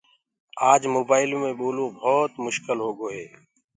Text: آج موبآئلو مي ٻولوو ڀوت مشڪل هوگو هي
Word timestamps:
آج 0.71 0.81
موبآئلو 0.95 1.37
مي 1.43 1.51
ٻولوو 1.59 1.95
ڀوت 2.01 2.31
مشڪل 2.45 2.77
هوگو 2.85 3.07
هي 3.15 3.25